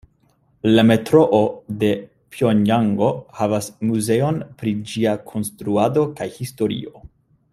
La 0.77 0.83
Metroo 0.91 1.41
de 1.83 1.89
Pjongjango 2.35 3.09
havas 3.41 3.69
muzeon 3.91 4.41
pri 4.63 4.75
ĝia 4.93 5.15
konstruado 5.33 6.09
kaj 6.21 6.29
historio. 6.41 7.07